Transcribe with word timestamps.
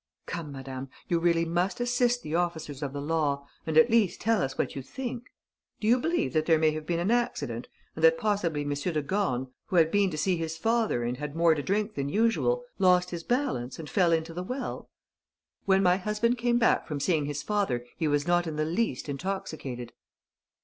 "Come, 0.25 0.51
madame, 0.51 0.89
you 1.07 1.19
really 1.19 1.45
must 1.45 1.79
assist 1.79 2.23
the 2.23 2.33
officers 2.33 2.81
of 2.81 2.91
the 2.91 2.99
law 2.99 3.45
and 3.67 3.77
at 3.77 3.91
least 3.91 4.19
tell 4.19 4.41
us 4.41 4.57
what 4.57 4.75
you 4.75 4.81
think. 4.81 5.29
Do 5.79 5.87
you 5.87 5.99
believe 5.99 6.33
that 6.33 6.47
there 6.47 6.57
may 6.57 6.71
have 6.71 6.87
been 6.87 6.97
an 6.99 7.11
accident 7.11 7.67
and 7.93 8.03
that 8.03 8.17
possibly 8.17 8.61
M. 8.63 8.69
de 8.73 9.01
Gorne, 9.03 9.51
who 9.67 9.75
had 9.75 9.91
been 9.91 10.09
to 10.09 10.17
see 10.17 10.37
his 10.37 10.57
father 10.57 11.03
and 11.03 11.17
had 11.17 11.35
more 11.35 11.53
to 11.53 11.61
drink 11.61 11.93
than 11.93 12.09
usual, 12.09 12.63
lost 12.79 13.11
his 13.11 13.21
balance 13.23 13.77
and 13.77 13.87
fell 13.87 14.11
into 14.11 14.33
the 14.33 14.41
well?" 14.41 14.89
"When 15.65 15.83
my 15.83 15.97
husband 15.97 16.39
came 16.39 16.57
back 16.57 16.87
from 16.87 16.99
seeing 16.99 17.25
his 17.27 17.43
father, 17.43 17.85
he 17.95 18.07
was 18.07 18.25
not 18.25 18.47
in 18.47 18.55
the 18.55 18.65
least 18.65 19.07
intoxicated." 19.07 19.93